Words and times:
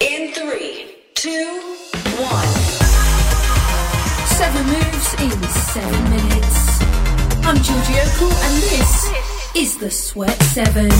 In 0.00 0.32
three, 0.32 0.96
two, 1.14 1.60
one. 2.16 2.48
Seven 4.26 4.64
moves 4.66 5.14
in 5.20 5.42
seven 5.42 6.10
minutes. 6.10 6.80
I'm 7.44 7.56
Georgie 7.56 7.92
Okell, 7.92 8.32
and 8.32 8.62
this 8.62 9.10
is 9.54 9.76
the 9.76 9.90
Sweat 9.90 10.40
Seven. 10.44 10.90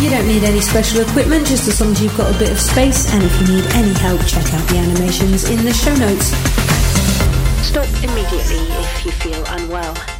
You 0.00 0.10
don't 0.10 0.28
need 0.28 0.44
any 0.44 0.60
special 0.60 1.00
equipment, 1.00 1.46
just 1.46 1.66
as 1.66 1.80
long 1.80 1.90
as 1.90 2.00
you've 2.00 2.16
got 2.16 2.32
a 2.32 2.38
bit 2.38 2.52
of 2.52 2.60
space. 2.60 3.12
And 3.12 3.24
if 3.24 3.40
you 3.40 3.56
need 3.56 3.66
any 3.72 3.92
help, 3.94 4.24
check 4.26 4.44
out 4.54 4.68
the 4.68 4.76
animations 4.76 5.50
in 5.50 5.64
the 5.64 5.72
show 5.72 5.94
notes. 5.96 6.26
Stop 7.66 7.88
immediately 8.04 8.62
if 8.84 9.04
you 9.04 9.10
feel 9.10 9.44
unwell. 9.46 10.15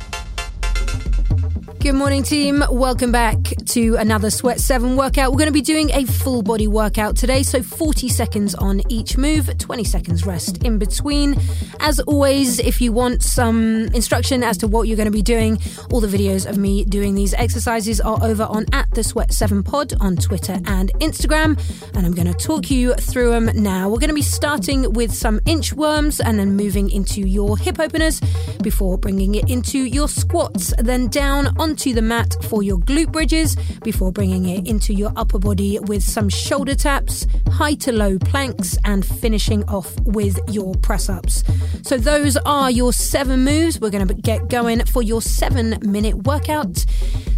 Good 1.86 1.94
morning, 1.94 2.24
team. 2.24 2.64
Welcome 2.68 3.12
back 3.12 3.36
to 3.66 3.94
another 3.94 4.28
Sweat 4.28 4.58
7 4.58 4.96
workout. 4.96 5.30
We're 5.30 5.38
going 5.38 5.46
to 5.46 5.52
be 5.52 5.60
doing 5.60 5.90
a 5.90 6.04
full 6.04 6.42
body 6.42 6.66
workout 6.66 7.14
today, 7.14 7.44
so 7.44 7.62
40 7.62 8.08
seconds 8.08 8.56
on 8.56 8.82
each 8.90 9.16
move, 9.16 9.56
20 9.56 9.84
seconds 9.84 10.26
rest 10.26 10.64
in 10.64 10.78
between. 10.78 11.36
As 11.78 12.00
always, 12.00 12.58
if 12.58 12.80
you 12.80 12.90
want 12.90 13.22
some 13.22 13.84
instruction 13.94 14.42
as 14.42 14.56
to 14.58 14.66
what 14.66 14.88
you're 14.88 14.96
going 14.96 15.06
to 15.06 15.12
be 15.12 15.22
doing, 15.22 15.60
all 15.92 16.00
the 16.00 16.08
videos 16.08 16.44
of 16.44 16.58
me 16.58 16.84
doing 16.84 17.14
these 17.14 17.34
exercises 17.34 18.00
are 18.00 18.18
over 18.20 18.42
on 18.42 18.66
at 18.72 18.90
the 18.90 19.04
Sweat 19.04 19.32
7 19.32 19.62
Pod 19.62 19.94
on 20.00 20.16
Twitter 20.16 20.58
and 20.66 20.90
Instagram, 20.94 21.56
and 21.94 22.04
I'm 22.04 22.14
going 22.14 22.26
to 22.26 22.34
talk 22.34 22.68
you 22.68 22.94
through 22.94 23.30
them 23.30 23.48
now. 23.54 23.88
We're 23.88 24.00
going 24.00 24.08
to 24.08 24.14
be 24.14 24.22
starting 24.22 24.92
with 24.94 25.14
some 25.14 25.38
inchworms 25.40 26.20
and 26.24 26.36
then 26.36 26.56
moving 26.56 26.90
into 26.90 27.20
your 27.20 27.56
hip 27.56 27.78
openers 27.78 28.20
before 28.60 28.98
bringing 28.98 29.36
it 29.36 29.48
into 29.48 29.78
your 29.78 30.08
squats, 30.08 30.74
then 30.78 31.06
down 31.06 31.54
onto 31.76 31.92
the 31.92 32.00
mat 32.00 32.34
for 32.44 32.62
your 32.62 32.78
glute 32.78 33.12
bridges 33.12 33.54
before 33.82 34.10
bringing 34.10 34.46
it 34.46 34.66
into 34.66 34.94
your 34.94 35.12
upper 35.14 35.38
body 35.38 35.78
with 35.80 36.02
some 36.02 36.26
shoulder 36.26 36.74
taps, 36.74 37.26
high 37.50 37.74
to 37.74 37.92
low 37.92 38.18
planks, 38.18 38.78
and 38.86 39.04
finishing 39.04 39.62
off 39.64 39.94
with 40.00 40.40
your 40.48 40.74
press 40.76 41.10
ups. 41.10 41.44
So, 41.82 41.98
those 41.98 42.38
are 42.46 42.70
your 42.70 42.94
seven 42.94 43.44
moves. 43.44 43.78
We're 43.78 43.90
going 43.90 44.08
to 44.08 44.14
get 44.14 44.48
going 44.48 44.86
for 44.86 45.02
your 45.02 45.20
seven 45.20 45.78
minute 45.82 46.16
workout, 46.24 46.82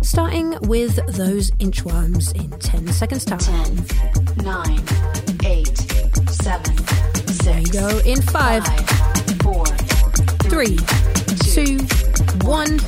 starting 0.02 0.56
with 0.68 0.94
those 1.16 1.50
inchworms 1.58 2.32
in 2.36 2.56
10 2.60 2.92
seconds 2.92 3.24
time. 3.24 3.40
Ten, 3.40 3.86
nine, 4.44 4.84
eight, 5.44 5.76
seven, 6.28 6.78
six. 6.78 7.38
There 7.38 7.58
you 7.58 7.72
go 7.72 7.98
in 8.06 8.22
five, 8.22 8.64
Five, 8.64 9.42
four, 9.42 9.66
three, 10.46 10.76
two, 11.42 11.78
one. 12.46 12.78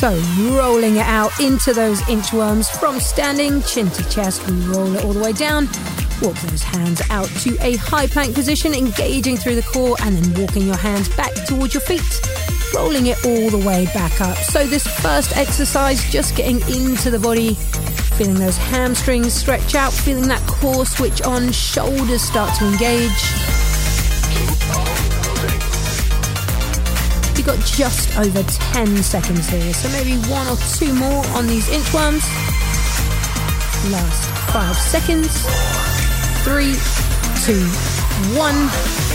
So, 0.00 0.16
rolling 0.56 0.96
it 0.96 1.06
out 1.06 1.38
into 1.38 1.74
those 1.74 2.00
inchworms 2.02 2.70
from 2.80 2.98
standing, 2.98 3.62
chin 3.64 3.90
to 3.90 4.08
chest, 4.08 4.48
we 4.48 4.54
roll 4.62 4.96
it 4.96 5.04
all 5.04 5.12
the 5.12 5.20
way 5.20 5.34
down. 5.34 5.66
Walk 6.22 6.34
those 6.36 6.62
hands 6.62 7.02
out 7.10 7.26
to 7.40 7.58
a 7.60 7.76
high 7.76 8.06
plank 8.06 8.34
position, 8.34 8.72
engaging 8.72 9.36
through 9.36 9.56
the 9.56 9.62
core, 9.62 9.96
and 10.00 10.16
then 10.16 10.40
walking 10.40 10.66
your 10.66 10.78
hands 10.78 11.14
back 11.14 11.34
towards 11.44 11.74
your 11.74 11.82
feet, 11.82 12.00
rolling 12.74 13.08
it 13.08 13.22
all 13.26 13.50
the 13.50 13.66
way 13.66 13.84
back 13.92 14.18
up. 14.22 14.38
So, 14.38 14.66
this 14.66 14.86
first 14.86 15.36
exercise, 15.36 16.02
just 16.10 16.34
getting 16.34 16.62
into 16.74 17.10
the 17.10 17.18
body, 17.18 17.52
feeling 18.16 18.36
those 18.36 18.56
hamstrings 18.56 19.34
stretch 19.34 19.74
out, 19.74 19.92
feeling 19.92 20.28
that 20.28 20.40
core 20.48 20.86
switch 20.86 21.20
on, 21.20 21.52
shoulders 21.52 22.22
start 22.22 22.56
to 22.60 22.66
engage. 22.66 23.69
You've 27.40 27.46
got 27.46 27.64
just 27.64 28.18
over 28.18 28.42
10 28.42 29.02
seconds 29.02 29.48
here, 29.48 29.72
so 29.72 29.88
maybe 29.88 30.18
one 30.28 30.46
or 30.46 30.56
two 30.76 30.92
more 30.92 31.26
on 31.28 31.46
these 31.46 31.68
inchworms. 31.68 32.20
Last 33.90 34.52
five 34.52 34.76
seconds. 34.76 35.46
Three, 36.44 36.74
two, 37.46 37.64
one. 38.38 39.09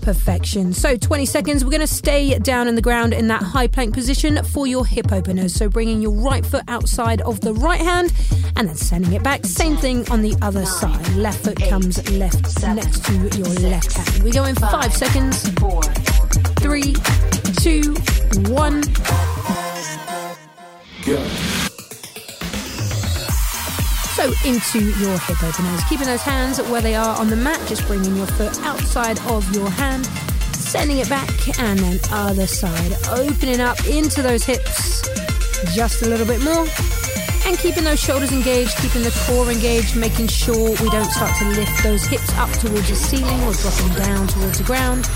Perfection. 0.00 0.72
So 0.72 0.96
20 0.96 1.26
seconds. 1.26 1.64
We're 1.64 1.70
going 1.70 1.80
to 1.80 1.86
stay 1.86 2.38
down 2.38 2.68
in 2.68 2.74
the 2.74 2.82
ground 2.82 3.12
in 3.12 3.28
that 3.28 3.42
high 3.42 3.66
plank 3.66 3.94
position 3.94 4.42
for 4.44 4.66
your 4.66 4.84
hip 4.86 5.12
openers. 5.12 5.54
So 5.54 5.68
bringing 5.68 6.00
your 6.00 6.12
right 6.12 6.44
foot 6.44 6.64
outside 6.68 7.20
of 7.22 7.40
the 7.40 7.54
right 7.54 7.80
hand 7.80 8.12
and 8.56 8.68
then 8.68 8.76
sending 8.76 9.12
it 9.12 9.22
back. 9.22 9.44
Same 9.44 9.76
thing 9.76 10.08
on 10.10 10.22
the 10.22 10.36
other 10.42 10.64
side. 10.66 11.06
Left 11.14 11.44
foot 11.44 11.60
comes 11.68 12.10
left 12.10 12.62
next 12.62 13.04
to 13.06 13.12
your 13.38 13.48
left 13.70 13.92
hand. 13.92 14.22
We 14.22 14.30
go 14.30 14.44
in 14.44 14.54
five 14.54 14.94
seconds. 14.94 15.48
Three, 16.60 16.94
two, 17.58 17.94
one. 18.52 18.82
So 24.16 24.32
into 24.44 24.90
your 24.98 25.18
hip 25.20 25.42
openers, 25.42 25.84
keeping 25.84 26.06
those 26.06 26.22
hands 26.22 26.60
where 26.60 26.82
they 26.82 26.94
are 26.94 27.18
on 27.18 27.30
the 27.30 27.36
mat, 27.36 27.60
just 27.68 27.86
bringing 27.86 28.16
your 28.16 28.26
foot 28.26 28.60
outside 28.62 29.18
of 29.30 29.54
your 29.54 29.70
hand, 29.70 30.06
sending 30.54 30.98
it 30.98 31.08
back, 31.08 31.58
and 31.58 31.78
then 31.78 31.98
other 32.10 32.46
side, 32.46 32.92
opening 33.08 33.60
up 33.60 33.82
into 33.86 34.20
those 34.20 34.44
hips 34.44 35.02
just 35.74 36.02
a 36.02 36.08
little 36.08 36.26
bit 36.26 36.42
more, 36.42 36.66
and 37.46 37.56
keeping 37.58 37.84
those 37.84 38.00
shoulders 38.00 38.32
engaged, 38.32 38.76
keeping 38.78 39.02
the 39.02 39.24
core 39.26 39.50
engaged, 39.50 39.96
making 39.96 40.26
sure 40.26 40.70
we 40.70 40.90
don't 40.90 41.10
start 41.10 41.36
to 41.38 41.48
lift 41.48 41.82
those 41.82 42.04
hips 42.06 42.32
up 42.34 42.50
towards 42.58 42.88
the 42.88 42.96
ceiling 42.96 43.40
or 43.44 43.52
dropping 43.52 43.94
down 43.94 44.26
towards 44.26 44.58
the 44.58 44.64
ground. 44.64 45.08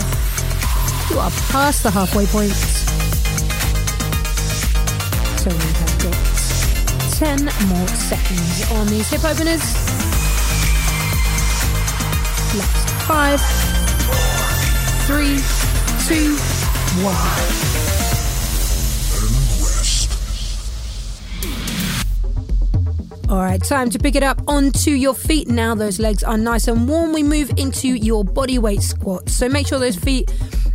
You 1.10 1.18
are 1.18 1.30
past 1.50 1.82
the 1.82 1.90
halfway 1.90 2.26
point. 2.26 2.52
So 5.40 5.50
we 5.50 5.56
have 5.56 6.02
got 6.02 6.33
10 7.18 7.44
more 7.68 7.86
seconds 7.86 8.72
on 8.72 8.88
these 8.88 9.08
hip 9.08 9.24
openers. 9.24 9.62
Last 12.56 12.90
five, 13.06 13.40
three, 15.06 15.38
two, 16.08 16.34
one. 17.04 17.74
All 23.30 23.42
right, 23.42 23.62
time 23.62 23.90
to 23.90 23.98
pick 24.00 24.16
it 24.16 24.24
up 24.24 24.42
onto 24.48 24.90
your 24.90 25.14
feet. 25.14 25.46
Now 25.46 25.76
those 25.76 26.00
legs 26.00 26.24
are 26.24 26.36
nice 26.36 26.66
and 26.66 26.88
warm. 26.88 27.12
We 27.12 27.22
move 27.22 27.52
into 27.56 27.88
your 27.88 28.24
body 28.24 28.58
weight 28.58 28.82
squat. 28.82 29.28
So 29.28 29.48
make 29.48 29.68
sure 29.68 29.78
those 29.78 29.96
feet 29.96 30.30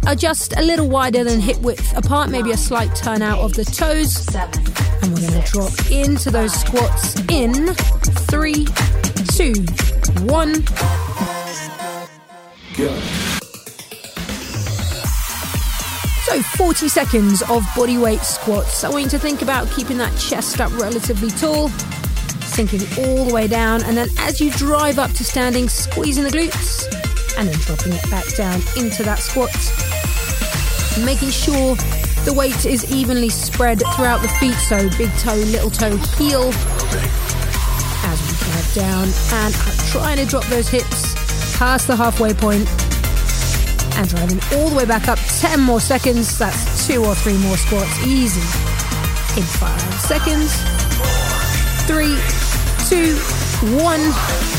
are 0.09 0.15
just 0.15 0.57
a 0.57 0.61
little 0.63 0.89
wider 0.89 1.23
than 1.23 1.39
hip 1.39 1.59
width 1.59 1.95
apart, 1.95 2.31
maybe 2.31 2.49
a 2.49 2.57
slight 2.57 2.95
turn 2.95 3.21
out 3.21 3.37
of 3.37 3.53
the 3.53 3.63
toes. 3.63 4.25
And 5.03 5.13
we're 5.13 5.21
going 5.21 5.39
to 5.39 5.51
drop 5.51 5.91
into 5.91 6.31
those 6.31 6.51
squats 6.51 7.19
in 7.29 7.75
three, 8.25 8.65
two, 9.33 9.53
one. 10.25 10.65
So 16.25 16.41
40 16.57 16.89
seconds 16.89 17.43
of 17.43 17.63
body 17.75 17.99
weight 17.99 18.21
squats. 18.21 18.83
I 18.83 18.89
want 18.89 19.03
you 19.03 19.09
to 19.11 19.19
think 19.19 19.43
about 19.43 19.69
keeping 19.69 19.99
that 19.99 20.17
chest 20.17 20.59
up 20.59 20.75
relatively 20.79 21.29
tall, 21.29 21.69
sinking 22.49 22.81
all 22.97 23.25
the 23.25 23.33
way 23.33 23.47
down, 23.47 23.83
and 23.83 23.95
then 23.95 24.07
as 24.17 24.41
you 24.41 24.49
drive 24.53 24.97
up 24.97 25.11
to 25.11 25.23
standing, 25.23 25.69
squeezing 25.69 26.23
the 26.23 26.31
glutes, 26.31 26.87
and 27.37 27.47
then 27.47 27.59
dropping 27.59 27.93
it 27.93 28.09
back 28.09 28.25
down 28.35 28.59
into 28.75 29.03
that 29.03 29.19
squat. 29.19 29.88
Making 31.05 31.29
sure 31.29 31.75
the 32.25 32.33
weight 32.35 32.65
is 32.65 32.91
evenly 32.91 33.29
spread 33.29 33.81
throughout 33.95 34.21
the 34.21 34.27
feet, 34.39 34.55
so 34.55 34.89
big 34.97 35.11
toe, 35.17 35.35
little 35.35 35.69
toe, 35.69 35.95
heel. 36.17 36.51
As 38.05 38.19
we 38.21 38.37
drive 38.45 38.73
down 38.73 39.07
and 39.33 39.53
trying 39.91 40.17
to 40.17 40.25
drop 40.25 40.45
those 40.45 40.67
hips 40.67 41.13
past 41.57 41.87
the 41.87 41.95
halfway 41.95 42.33
point 42.33 42.67
and 43.97 44.07
driving 44.07 44.39
all 44.53 44.69
the 44.69 44.75
way 44.75 44.85
back 44.85 45.07
up 45.07 45.19
10 45.39 45.59
more 45.59 45.81
seconds. 45.81 46.37
That's 46.37 46.87
two 46.87 47.03
or 47.03 47.15
three 47.15 47.37
more 47.37 47.57
squats, 47.57 48.05
easy. 48.05 48.41
In 49.37 49.45
five 49.45 49.81
seconds. 50.01 50.53
Three, 51.85 52.15
two, 52.87 53.15
one. 53.83 54.58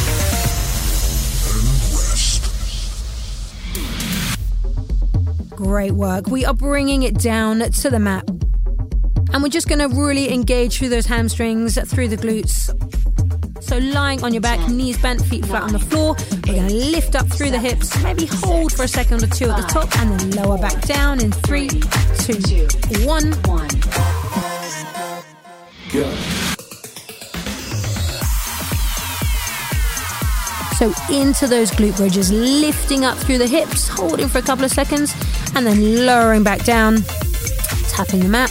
Great 5.70 5.92
work. 5.92 6.26
We 6.26 6.44
are 6.44 6.52
bringing 6.52 7.04
it 7.04 7.14
down 7.14 7.60
to 7.60 7.90
the 7.90 8.00
mat. 8.00 8.28
And 9.32 9.40
we're 9.40 9.50
just 9.50 9.68
going 9.68 9.78
to 9.78 9.86
really 9.86 10.34
engage 10.34 10.76
through 10.76 10.88
those 10.88 11.06
hamstrings, 11.06 11.78
through 11.88 12.08
the 12.08 12.16
glutes. 12.16 12.74
So 13.62 13.78
lying 13.78 14.24
on 14.24 14.34
your 14.34 14.40
back, 14.40 14.68
knees 14.68 14.98
bent, 14.98 15.24
feet 15.24 15.46
flat 15.46 15.62
on 15.62 15.72
the 15.72 15.78
floor. 15.78 16.16
We're 16.48 16.56
going 16.56 16.70
to 16.70 16.74
lift 16.74 17.14
up 17.14 17.28
through 17.28 17.52
the 17.52 17.60
hips, 17.60 18.02
maybe 18.02 18.26
hold 18.26 18.72
for 18.72 18.82
a 18.82 18.88
second 18.88 19.22
or 19.22 19.28
two 19.28 19.48
at 19.48 19.58
the 19.58 19.68
top, 19.68 19.96
and 20.00 20.18
then 20.18 20.30
lower 20.42 20.58
back 20.58 20.82
down 20.86 21.20
in 21.20 21.30
three, 21.30 21.68
two, 21.68 22.66
one. 23.06 23.30
So 30.80 30.94
into 31.12 31.46
those 31.46 31.70
glute 31.72 31.98
bridges, 31.98 32.32
lifting 32.32 33.04
up 33.04 33.18
through 33.18 33.36
the 33.36 33.46
hips, 33.46 33.86
holding 33.86 34.28
for 34.30 34.38
a 34.38 34.42
couple 34.42 34.64
of 34.64 34.70
seconds, 34.70 35.14
and 35.54 35.66
then 35.66 36.06
lowering 36.06 36.42
back 36.42 36.64
down, 36.64 37.02
tapping 37.90 38.20
the 38.20 38.28
mat, 38.30 38.50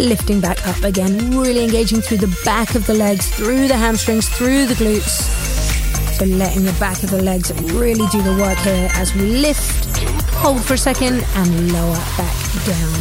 lifting 0.00 0.40
back 0.40 0.58
up 0.66 0.82
again, 0.82 1.38
really 1.38 1.62
engaging 1.62 2.00
through 2.00 2.16
the 2.16 2.40
back 2.44 2.74
of 2.74 2.84
the 2.88 2.94
legs, 2.94 3.28
through 3.28 3.68
the 3.68 3.76
hamstrings, 3.76 4.28
through 4.28 4.66
the 4.66 4.74
glutes. 4.74 5.22
So 6.18 6.24
letting 6.24 6.64
the 6.64 6.76
back 6.80 7.00
of 7.04 7.10
the 7.10 7.22
legs 7.22 7.52
really 7.72 8.08
do 8.08 8.22
the 8.22 8.36
work 8.42 8.58
here 8.58 8.90
as 8.94 9.14
we 9.14 9.38
lift, 9.38 10.00
hold 10.34 10.60
for 10.60 10.74
a 10.74 10.78
second, 10.78 11.24
and 11.36 11.72
lower 11.72 11.94
back 12.18 12.36
down. 12.66 12.98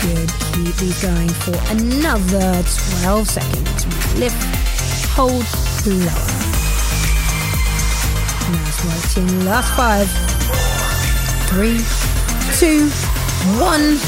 Good. 0.00 0.32
Keep 0.54 0.76
these 0.76 1.02
going 1.02 1.28
for 1.28 1.60
another 1.72 2.64
12 3.02 3.28
seconds. 3.28 4.16
Lift, 4.18 4.42
hold, 5.10 5.44
lower. 5.86 6.71
Nice 8.52 8.84
work, 8.84 9.26
team. 9.26 9.40
Last 9.46 9.74
five, 9.74 10.06
three, 11.48 11.80
two, 12.58 12.90
one. 13.58 13.98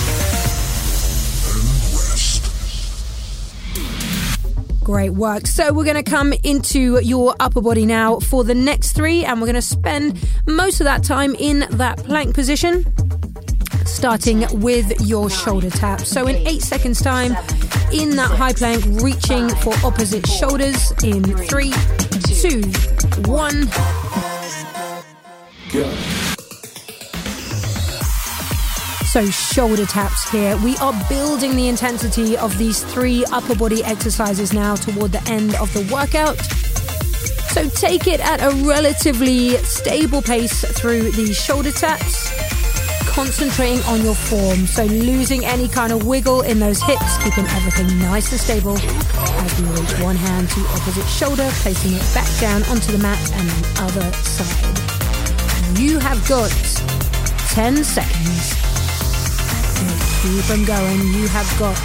Great 4.85 5.11
work. 5.11 5.47
So 5.47 5.73
we're 5.73 5.85
going 5.85 5.97
to 5.97 6.03
come 6.03 6.35
into 6.43 7.01
your 7.01 7.35
upper 7.41 7.63
body 7.63 7.87
now 7.87 8.21
for 8.21 8.45
the 8.45 8.55
next 8.55 8.93
three, 8.93 9.25
and 9.25 9.41
we're 9.41 9.47
going 9.47 9.55
to 9.55 9.63
spend 9.63 10.23
most 10.47 10.79
of 10.81 10.85
that 10.85 11.03
time 11.03 11.35
in 11.37 11.61
that 11.71 11.97
plank 12.05 12.35
position, 12.35 12.85
starting 13.87 14.45
with 14.61 15.01
your 15.01 15.31
shoulder 15.31 15.71
tap. 15.71 16.03
So 16.03 16.27
in 16.27 16.37
eight 16.47 16.61
seconds' 16.61 17.01
time, 17.01 17.33
in 17.95 18.17
that 18.17 18.31
high 18.31 18.53
plank, 18.53 18.85
reaching 19.03 19.49
for 19.49 19.73
opposite 19.83 20.27
shoulders 20.27 20.93
in 21.03 21.23
three, 21.47 21.73
two, 22.43 22.61
one. 23.23 23.71
Go. 25.75 25.91
So, 29.07 29.27
shoulder 29.27 29.87
taps 29.87 30.31
here. 30.31 30.57
We 30.59 30.77
are 30.77 30.95
building 31.09 31.57
the 31.57 31.67
intensity 31.67 32.37
of 32.37 32.57
these 32.59 32.85
three 32.85 33.25
upper 33.33 33.57
body 33.57 33.83
exercises 33.83 34.53
now 34.53 34.77
toward 34.77 35.11
the 35.11 35.23
end 35.29 35.57
of 35.57 35.73
the 35.75 35.83
workout. 35.93 36.39
So, 37.51 37.69
take 37.69 38.07
it 38.07 38.21
at 38.21 38.41
a 38.41 38.55
relatively 38.65 39.57
stable 39.65 40.23
pace 40.23 40.65
through 40.79 41.11
these 41.11 41.37
shoulder 41.37 41.73
taps, 41.73 42.31
concentrating 43.09 43.83
on 43.87 44.01
your 44.03 44.15
form. 44.15 44.69
So, 44.69 44.85
losing 44.85 45.45
any 45.45 45.67
kind 45.67 45.93
of 45.93 46.07
wiggle 46.07 46.43
in 46.43 46.61
those 46.61 46.81
hips, 46.81 47.19
keeping 47.19 47.47
everything 47.47 47.99
nice 47.99 48.31
and 48.31 48.41
stable 48.41 48.79
as 48.79 49.61
we 49.61 49.67
reach 49.71 50.01
one 50.01 50.15
hand 50.15 50.49
to 50.51 50.61
opposite 50.69 51.09
shoulder, 51.09 51.49
placing 51.63 51.95
it 51.95 52.15
back 52.15 52.31
down 52.41 52.63
onto 52.65 52.93
the 52.93 52.99
mat 52.99 53.19
and 53.33 53.49
then 53.49 53.83
other 53.83 54.13
side. 54.23 54.94
You 55.77 55.99
have 55.99 56.27
got 56.29 56.51
10 57.51 57.85
seconds 57.85 58.65
keep 60.25 60.45
them 60.47 60.65
going. 60.65 61.01
You 61.13 61.29
have 61.29 61.59
got 61.59 61.77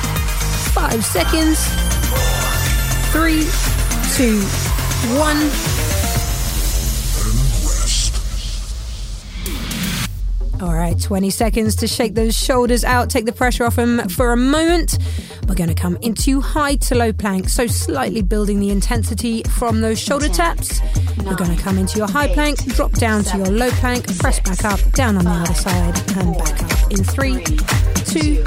five 0.72 1.04
seconds. 1.04 1.60
Three, 3.12 3.44
two, 4.16 4.40
one. 5.20 5.50
All 10.62 10.74
right, 10.74 10.98
20 10.98 11.30
seconds 11.30 11.76
to 11.78 11.88
shake 11.88 12.16
those 12.16 12.34
shoulders 12.34 12.86
out, 12.86 13.10
take 13.10 13.26
the 13.26 13.34
pressure 13.34 13.66
off 13.66 13.76
them 13.76 14.08
for 14.08 14.32
a 14.32 14.38
moment. 14.38 14.98
We're 15.48 15.56
going 15.56 15.70
to 15.70 15.76
come 15.76 15.98
into 16.02 16.40
high 16.40 16.76
to 16.76 16.96
low 16.96 17.12
plank, 17.12 17.50
so 17.50 17.68
slightly 17.68 18.22
building 18.22 18.62
the 18.62 18.70
intensity 18.70 19.44
from 19.44 19.82
those 19.82 20.00
shoulder 20.00 20.30
taps. 20.30 20.80
You're 21.24 21.36
going 21.36 21.56
to 21.56 21.62
come 21.62 21.78
into 21.78 21.98
your 21.98 22.08
high 22.08 22.28
plank, 22.34 22.64
drop 22.76 22.92
down 22.94 23.24
to 23.26 23.38
your 23.38 23.48
low 23.48 23.70
plank, 23.72 24.06
press 24.18 24.40
back 24.40 24.66
up, 24.66 24.80
down 24.94 25.18
on 25.18 25.26
the 25.26 25.32
other 25.32 25.54
side, 25.54 25.98
and 26.18 26.38
back 26.38 26.64
up 26.64 26.92
in 26.92 27.04
three, 27.04 27.44
two, 28.06 28.44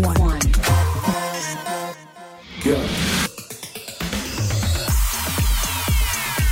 one. 0.00 0.40
Go. 2.64 2.80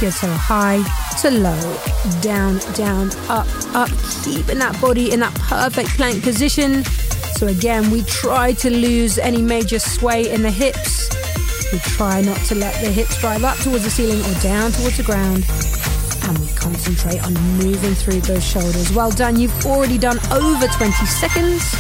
Good, 0.01 0.13
so 0.13 0.29
high 0.29 0.83
to 1.21 1.31
low, 1.31 1.79
down, 2.21 2.59
down, 2.75 3.11
up, 3.29 3.47
up, 3.75 3.89
keeping 4.25 4.59
that 4.59 4.77
body 4.81 5.13
in 5.13 5.21
that 5.21 5.35
perfect 5.35 5.91
plank 5.91 6.23
position. 6.23 6.85
So 7.37 7.47
again, 7.47 7.91
we 7.91 8.03
try 8.03 8.53
to 8.55 8.71
lose 8.71 9.19
any 9.19 9.41
major 9.41 9.79
sway 9.79 10.31
in 10.31 10.43
the 10.43 10.51
hips. 10.51 11.09
We 11.73 11.79
try 11.79 12.21
not 12.21 12.37
to 12.49 12.55
let 12.55 12.79
the 12.83 12.91
hips 12.91 13.19
drive 13.19 13.45
up 13.45 13.57
towards 13.59 13.85
the 13.85 13.91
ceiling 13.91 14.21
or 14.21 14.41
down 14.41 14.73
towards 14.73 14.99
the 14.99 15.03
ground. 15.03 15.47
And 16.25 16.39
we 16.39 16.49
concentrate 16.49 17.25
on 17.25 17.33
moving 17.57 17.95
through 17.95 18.21
those 18.21 18.45
shoulders. 18.45 18.93
Well 18.93 19.11
done. 19.11 19.41
You've 19.41 19.65
already 19.65 19.97
done 19.97 20.19
over 20.31 20.67
20 20.67 20.93
seconds. 21.07 21.73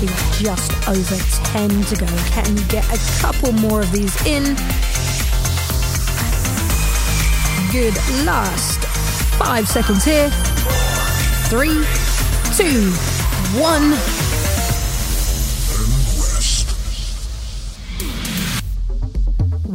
You've 0.00 0.38
just 0.38 0.88
over 0.88 1.16
10 1.50 1.82
to 1.82 1.96
go. 1.96 2.06
Can 2.30 2.56
you 2.56 2.64
get 2.66 2.84
a 2.94 3.20
couple 3.20 3.50
more 3.52 3.80
of 3.80 3.90
these 3.90 4.14
in? 4.24 4.54
Good. 7.72 7.96
Last 8.24 8.84
five 9.36 9.66
seconds 9.66 10.04
here. 10.04 10.30
Three, 11.50 11.84
two, 12.54 12.92
one. 13.60 14.25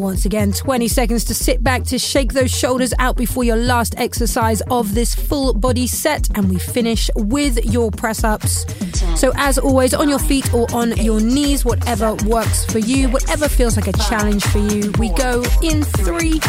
Once 0.02 0.26
again, 0.26 0.52
20 0.52 0.88
seconds 0.88 1.24
to 1.26 1.36
sit 1.36 1.64
back 1.64 1.84
to 1.84 2.00
shake 2.00 2.34
those 2.34 2.50
shoulders 2.50 2.92
out 2.98 3.16
before 3.16 3.44
your 3.44 3.56
last 3.56 3.94
exercise 4.00 4.60
of 4.72 4.96
this 4.96 5.14
full 5.14 5.54
body 5.54 5.86
set. 5.86 6.28
And 6.36 6.50
we 6.50 6.58
finish 6.58 7.08
with 7.16 7.64
your 7.66 7.92
press 7.92 8.24
ups. 8.24 8.66
So, 9.16 9.32
as 9.36 9.60
always, 9.60 9.94
on 9.94 10.10
your 10.10 10.18
feet 10.18 10.52
or 10.56 10.66
on 10.74 10.98
your 10.98 11.22
knees, 11.22 11.64
whatever 11.64 12.16
works 12.26 12.66
for 12.66 12.80
you, 12.80 13.10
whatever 13.10 13.48
feels 13.48 13.78
like 13.78 13.88
a 13.88 13.94
challenge 13.94 14.44
for 14.46 14.58
you, 14.58 14.92
we 14.98 15.10
go 15.14 15.44
in 15.62 15.84
three, 15.84 16.40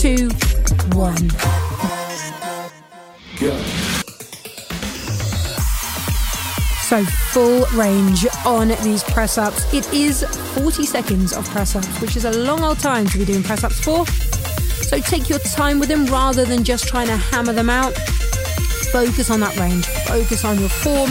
two, 0.00 0.30
one. 0.90 1.28
Go. 3.38 3.87
So, 6.88 7.04
full 7.04 7.66
range 7.74 8.26
on 8.46 8.68
these 8.82 9.02
press 9.02 9.36
ups. 9.36 9.70
It 9.74 9.92
is 9.92 10.24
40 10.54 10.86
seconds 10.86 11.34
of 11.34 11.46
press 11.50 11.76
ups, 11.76 12.00
which 12.00 12.16
is 12.16 12.24
a 12.24 12.30
long 12.30 12.64
old 12.64 12.78
time 12.78 13.06
to 13.08 13.18
be 13.18 13.26
doing 13.26 13.42
press 13.42 13.62
ups 13.62 13.78
for. 13.78 14.06
So, 14.86 14.98
take 14.98 15.28
your 15.28 15.38
time 15.40 15.80
with 15.80 15.90
them 15.90 16.06
rather 16.06 16.46
than 16.46 16.64
just 16.64 16.88
trying 16.88 17.08
to 17.08 17.16
hammer 17.18 17.52
them 17.52 17.68
out. 17.68 17.92
Focus 18.90 19.30
on 19.30 19.40
that 19.40 19.54
range, 19.58 19.84
focus 20.06 20.46
on 20.46 20.58
your 20.58 20.70
form. 20.70 21.10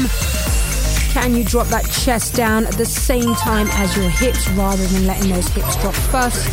Can 1.13 1.36
you 1.38 1.43
drop 1.43 1.67
that 1.67 1.86
chest 1.91 2.34
down 2.34 2.65
at 2.65 2.74
the 2.74 2.86
same 2.86 3.36
time 3.36 3.67
as 3.74 3.96
your 3.96 4.10
hips 4.10 4.50
rather 4.53 4.84
than 4.88 5.05
letting 5.05 5.29
those 5.29 5.48
hips 5.50 5.75
drop 5.79 5.93
first? 5.93 6.43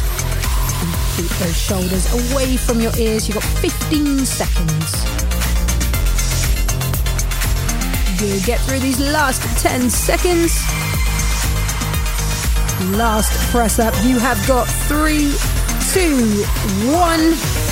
And 0.85 1.16
keep 1.16 1.31
those 1.38 1.57
shoulders 1.57 2.12
away 2.12 2.59
from 2.59 2.78
your 2.78 2.93
ears. 2.99 3.26
You've 3.26 3.38
got 3.38 3.45
15 3.45 4.26
seconds. 4.26 5.24
Do. 8.25 8.40
Get 8.40 8.61
through 8.61 8.81
these 8.81 9.00
last 9.00 9.43
10 9.59 9.90
seconds. 9.90 10.54
Last 12.97 13.33
press 13.50 13.78
up. 13.78 13.95
You 14.04 14.19
have 14.19 14.47
got 14.47 14.66
three, 14.88 15.33
two, 15.93 16.45
one. 16.90 17.63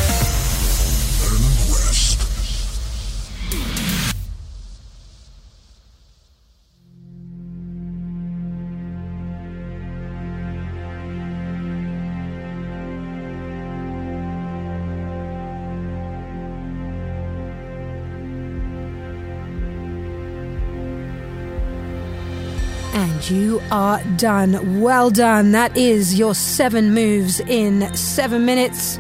And 22.95 23.31
you 23.31 23.61
are 23.71 24.03
done. 24.17 24.81
Well 24.81 25.11
done. 25.11 25.53
That 25.53 25.77
is 25.77 26.19
your 26.19 26.35
seven 26.35 26.93
moves 26.93 27.41
in 27.41 27.95
seven 27.95 28.45
minutes. 28.45 28.99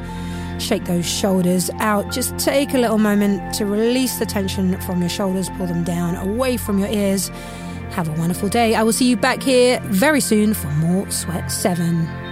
Shake 0.58 0.84
those 0.84 1.06
shoulders 1.06 1.70
out. 1.78 2.10
Just 2.10 2.38
take 2.38 2.72
a 2.72 2.78
little 2.78 2.98
moment 2.98 3.54
to 3.54 3.66
release 3.66 4.18
the 4.18 4.26
tension 4.26 4.80
from 4.82 5.00
your 5.00 5.10
shoulders, 5.10 5.50
pull 5.50 5.66
them 5.66 5.84
down 5.84 6.14
away 6.16 6.56
from 6.56 6.78
your 6.78 6.88
ears. 6.88 7.28
Have 7.90 8.08
a 8.08 8.12
wonderful 8.12 8.48
day. 8.48 8.74
I 8.74 8.82
will 8.82 8.92
see 8.92 9.08
you 9.08 9.16
back 9.16 9.42
here 9.42 9.80
very 9.84 10.20
soon 10.20 10.54
for 10.54 10.68
more 10.68 11.10
Sweat 11.10 11.50
7. 11.50 12.31